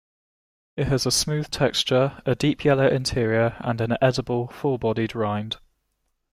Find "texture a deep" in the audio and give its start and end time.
1.51-2.63